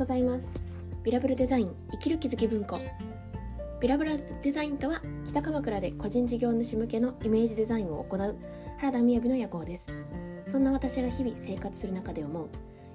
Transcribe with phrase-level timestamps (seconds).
[0.00, 0.54] ございます。
[1.04, 2.80] ビラブルデザイン生きる気づき文庫。
[3.82, 8.36] ビラブラデザインとは北鎌倉で個人事業主向けのイメージデザインを行う
[8.78, 9.88] 原田雅の野号です。
[10.46, 12.48] そんな私が日々生活する中で思う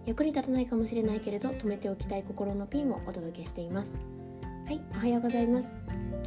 [0.07, 3.99] 役に立たないかもしれないけれど止めておきたい心のピンをお届けしています。
[4.65, 5.71] はいおはようございます。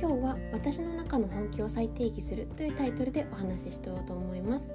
[0.00, 4.72] 今日は私の中の本気を再定義するというタイトルでお話ししておうと思います。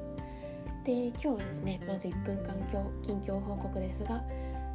[0.84, 2.56] で今日はですねまず1分間
[3.02, 4.22] 近況報告ですが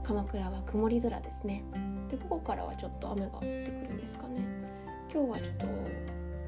[0.09, 1.63] 鎌倉は曇り空ですね。
[2.09, 4.41] で午後からはちょっと雨が降ってくるんですかね。
[5.13, 5.67] 今日はちょっと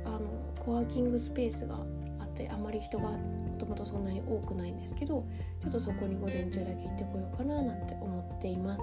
[0.06, 0.20] あの
[0.58, 1.74] コワーキングスペースが
[2.20, 3.18] あってあまり人がも
[3.58, 5.26] ともとそんなに多くないんですけど
[5.60, 8.80] ちょっとそこに午前中だけ行ってこようかななんて思っています。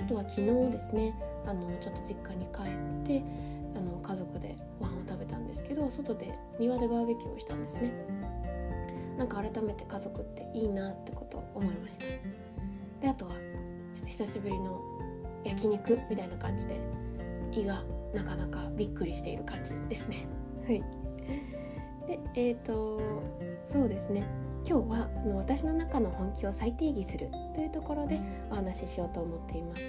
[0.00, 3.22] あとは昨日ですねあのちょっと実家に帰って
[3.76, 7.92] あの家族でご飯を食べたんですけど外で庭でバーベキューをしたんですね。
[9.18, 12.06] なんか改めて家族っていいなってことを思いました。
[13.02, 13.32] であとは
[14.04, 14.80] と久しぶりの
[15.44, 16.78] 焼肉みたいな感じで
[17.52, 17.82] 胃が
[18.14, 20.26] なかなかびっくりしている感じですね。
[20.64, 20.84] はい。
[22.06, 23.00] でえっ、ー、と
[23.66, 24.26] そうですね。
[24.66, 28.18] 今日はその私の中の本気を再定義するというところで
[28.50, 29.82] お話ししようと思っています。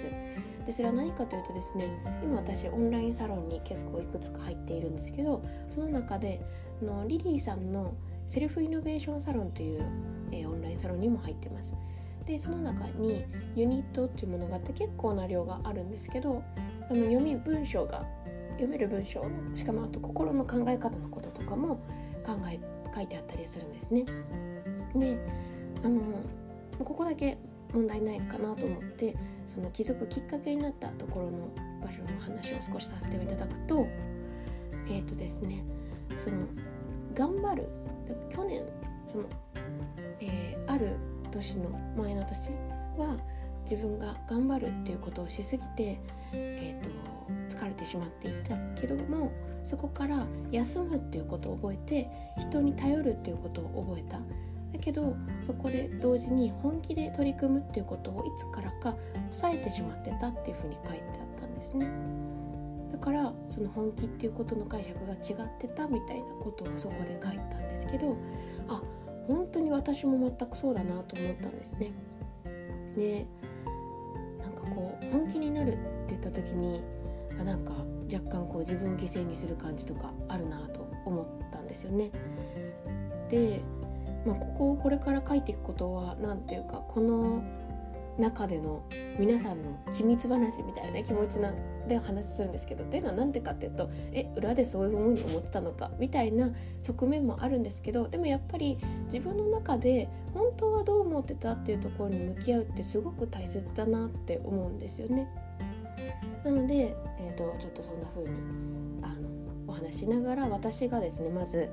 [0.66, 1.88] でそれは何かというとですね
[2.22, 6.40] 今私オンラインサロンに結構いくつか入っているんですけどその中で
[6.82, 7.94] のリリーさんの
[8.26, 9.84] セルフイノベーションサロンという、
[10.32, 11.74] えー、オンラインサロンにも入ってます。
[12.26, 13.24] でその中に
[13.54, 16.42] ユニットっていうものがあって結構な量があるんですけど
[16.90, 18.04] あの読み文章が
[18.52, 19.24] 読める文章
[19.54, 21.76] しかもあと心の考え方のこととかも
[22.24, 22.58] 考え
[22.94, 24.04] 書いてあったりするんですね。
[24.94, 25.18] で
[25.84, 26.00] あの
[26.78, 27.38] ここだけ
[27.72, 29.14] 問題ないかなと思って
[29.46, 31.50] その気づくきっかけになったところの
[31.82, 33.86] 場所の話を少しさせていただくと
[34.88, 35.62] えっ、ー、とですね
[36.16, 36.46] その
[37.14, 37.68] 頑張る
[38.30, 38.62] 去年
[39.06, 39.24] その、
[40.20, 40.96] えー、ある
[41.30, 42.52] 年の前の年
[42.98, 43.16] は
[43.68, 45.98] 自分が頑張るっていうことをしすぎて、
[46.32, 49.32] えーと、疲れてしまっていたけども
[49.62, 54.18] そこから休むっていうことを覚えて人に頼るっていうことを覚えた。
[54.72, 58.96] だけどそこで同時に本気で取り組むっていうことをいつからか
[59.32, 61.88] 抑えてしまってたっていうふうに書いてあったんですね。
[62.92, 68.16] だからその本気っていうことの解釈が違ってたみたいなことをそこで書いたんですけど
[68.68, 68.80] あ
[69.26, 71.92] 本当に私も全くそうだなと思ったんですね。
[72.96, 73.26] で
[74.40, 76.82] なんかこう本気になるって言った時に
[77.38, 77.72] あなんか
[78.12, 82.10] 若干こう自分を犠牲にする感じとかあるなと思ったんですよね。
[83.28, 83.60] で、
[84.24, 87.42] まあ、ここをこれから書いていくことは何ていうかこの
[88.18, 88.82] 中での
[89.18, 91.52] 皆さんの秘密話みたいな気持ちな
[91.86, 96.50] でお話しするんですけどっていうのは何でかっていうとえ裏でそういうふうに思ってたのかみたいな
[96.82, 105.28] 側面もあるんですけどでもやっぱり自分の中で本当はどう思ってたっていうところに向き合うってすごく大切だなって思うんですよね。
[106.44, 108.30] なので、えーと、ちょっとそんな風に
[109.02, 109.28] あの
[109.66, 111.68] お話しながら私がですねまず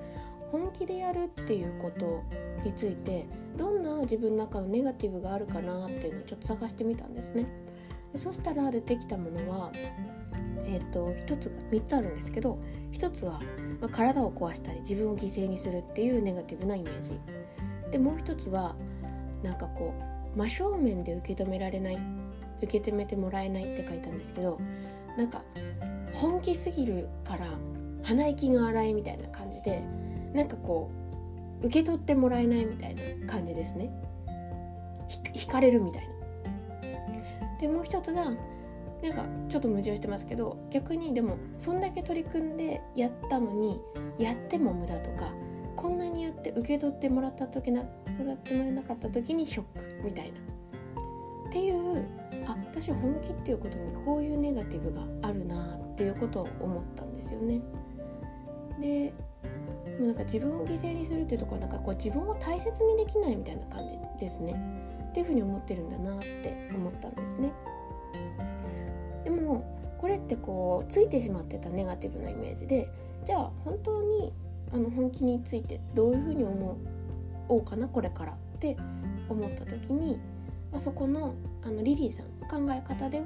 [0.54, 2.24] 本気でやるっていうこと
[2.64, 3.26] について
[3.58, 7.48] どんな自分の中のネガティブがあるかなっていうのをちょっと探してみたんですね。
[8.12, 9.72] でそしたら出てきたものは、
[10.66, 12.60] えーと、1つ3つあるんですけど
[12.92, 13.42] 1つは、
[13.82, 17.20] まあ、体を壊したり自分を犠牲にするっていうネガティブなイメージ
[17.92, 18.76] でもう1つは
[19.42, 19.96] なんかこ
[20.36, 21.98] う真正面で受け止められない
[22.62, 24.60] 受け止めてもらえないって書いたんですけど
[25.18, 25.42] なんか
[26.14, 27.48] 本気すぎるから
[28.04, 29.82] 鼻息が荒いみたいな感じで
[30.34, 30.90] なんかこ
[31.62, 33.92] う受け取ってもらえないみたいな感じですね。
[35.34, 36.14] 引かれるみたいな。
[37.60, 43.80] でもう一つがなんかちょっと矛盾してますけど逆にでもそんだけ取り組んでやったのに
[44.18, 45.32] やっても無駄とか
[45.76, 47.90] こんなにやって受け取ってもらった時なも
[48.26, 50.40] らってもらえなかった時にショックみたいな。
[51.50, 52.06] っていう
[52.48, 57.62] あ私本気っていうことにこういうネガティブがあるなっていうことを思ったんですよね。
[58.80, 59.14] で
[60.00, 64.54] もうなんか自分を犠牲にするっていうところはなんかこう自分を大切にできないみたいな感じですね。
[65.10, 67.52] っていうふうに思ってるんだなって思ったんですね。
[69.24, 69.64] でも
[70.00, 72.90] これってこうついてしまってたネガティブなイメージで
[73.24, 74.34] じゃあ本当に
[74.74, 76.78] あの本気についてどういうふうに思
[77.48, 78.76] おうかなこれからって
[79.30, 80.20] 思った時に、
[80.72, 83.26] まあ、そこのあのリリーさん考え方では、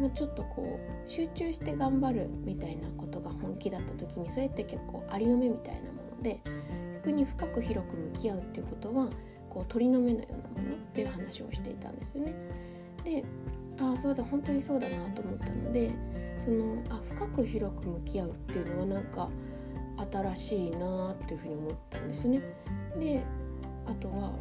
[0.00, 6.40] まあ、ちょっとこう集中して頑張るみたいなことが本気だった時にそれって結構ありの目みたいなもので
[6.94, 9.08] 逆に深く広く向き合うっていうことは
[9.48, 12.34] こう鳥の目のようなものっていう話をしていたんですよね。
[13.04, 13.24] で
[13.80, 15.92] ああそうだ本当にそうだなと思ったので
[16.36, 19.28] そのあ深く広く向き合うっていうのはなんか
[20.12, 22.40] 新しいなっていうふうに思ったんですね。
[22.98, 23.22] で
[23.86, 24.32] あとは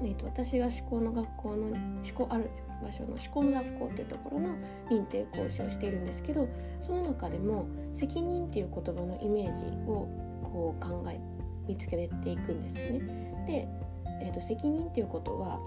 [0.00, 1.74] えーと、私が思考の学校の思
[2.14, 2.50] 考ある
[2.82, 4.54] 場所の思考の学校っていうところの
[4.90, 6.48] 認定講師をしているんですけど
[6.80, 10.08] その中でも責任っていう言葉のイメージを
[10.42, 11.20] こう考え
[11.66, 13.00] 見つけていくんですね。
[13.46, 13.68] で、
[14.22, 15.58] えーと、責任っていうことは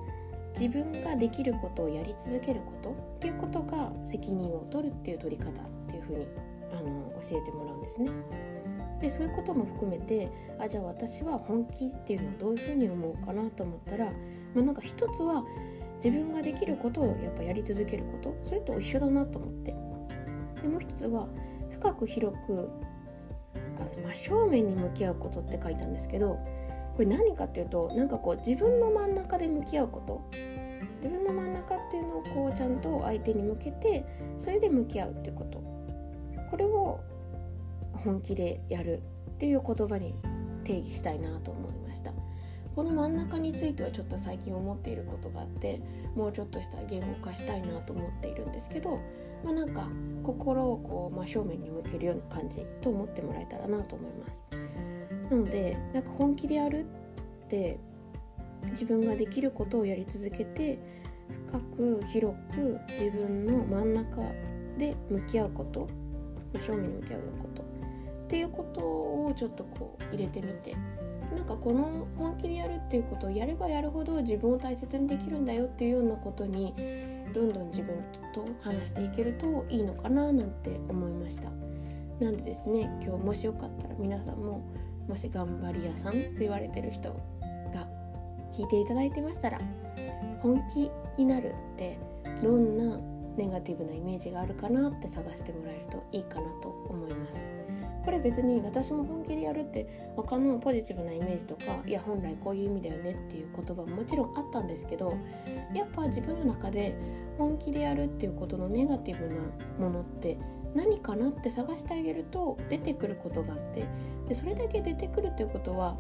[0.54, 5.54] 自分ができることをやり続けることっていうことが責任を取るっていう取り方っ
[5.88, 6.28] ていうふうに
[6.74, 8.10] あの教えてもらうんですね。
[9.02, 14.12] でそういうことも含めてあじゃあ私は本気っていうのはどういうふうに思うかなと思ったら、ま
[14.58, 15.44] あ、なんか一つは
[16.04, 19.76] 自分ができることをやっぱやり続けることそれと一緒だなと思って。
[20.62, 21.28] でもう一つは
[21.72, 22.70] 深く広く
[23.56, 26.38] あの真正面に向き合うことって書いたんですけど
[26.96, 30.22] これ何かっていうとなんかこう自分の真ん中で向き合うこと。
[31.02, 34.06] 自分の真ん中っていうのをこうちゃんと相手に向けて
[34.38, 35.64] それで向き合うってこと。
[36.52, 37.00] これを
[38.04, 39.02] 本気でやる
[39.32, 40.16] っていう言葉に
[40.64, 42.14] 定義したいなと思いました。
[42.76, 45.82] この真ん中についてはちょっと最近思っていることがあって
[46.16, 49.02] もうちょっとした言語化したいなと思っているんですけど、
[49.44, 49.90] まあ、なんか
[50.24, 54.46] 心をこう真正面に向けるような感じと思ってもらえたらなと思います。
[55.30, 56.86] なのでなんか本気でやる
[57.46, 57.78] って
[58.70, 60.80] 自分ができることをやり続けて
[61.48, 64.18] 深く広く自分の真ん中
[64.78, 65.88] で向き合うこと
[66.54, 67.71] 真正面に向き合うこと
[68.32, 70.78] っていうことをちょっとこう入れてみて。
[71.36, 76.74] なんかこの本気でやるっていうことをやればやるほど自分を大切にできるんだよっていうようなことに
[77.34, 77.96] どんどん自分
[78.34, 81.50] と話していけるといいのかななんて思いました。
[82.20, 84.62] なんでですね今日もしよかったら皆さんも
[85.08, 87.88] もし頑張り屋さんと言われてる人が
[88.52, 89.60] 聞いていただいてましたら
[90.42, 91.98] 本気になるって
[92.44, 92.98] どんな
[93.38, 97.61] ネガティブなイメージがあるかなって探してもらえるといいかなと思います。
[98.04, 105.18] これ別に私も本気でやるって他のポジティブなイメージとかいや本来こういう意味だよねっていう言葉ももちろんあったんですけど
[105.74, 106.96] やっぱ自分の中で
[107.38, 109.42] 本気でやるっていうことのネガティブな
[109.80, 110.38] ものって
[110.74, 113.86] 何かなって探してあげると出てくることがあって
[114.28, 115.98] でそれだけ出てくるっていうことは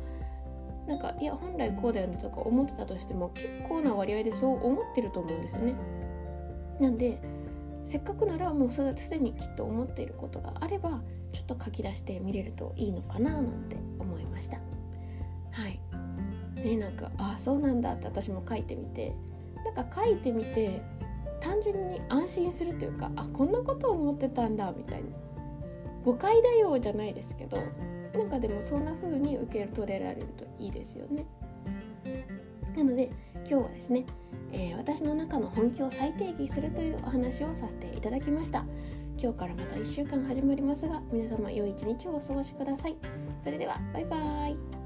[0.88, 5.75] なんかいや本来こうだよねとか思ってたとしても結構な割合でそう思ってると思うんですよね。
[6.80, 7.21] なんで
[7.86, 11.01] せっかくならもうすでにきっと思っていることがあれば
[11.31, 14.57] ちょっと書き出してみれるといいのかななんて思いました。
[14.57, 15.80] はい。
[16.56, 19.13] ねなんかあそうなんだって私も書いてみて。
[19.63, 20.81] なんか書いてみて
[21.39, 25.10] 単純に安心するというかあこんなことを思ってたんだみたいな。
[26.04, 27.57] 誤解だよじゃないですけど
[28.16, 31.25] なんかでもそんな風に受け取れられるといいですよね。
[32.75, 34.06] なので今日はですね、
[34.51, 38.66] えー、私の中の本気を再定義するというお話をさせていただきました。
[39.18, 42.96] 今日からまた1週間始まりますが皆様良い一日をお過ごしください。
[43.40, 44.81] それではバイバーイ。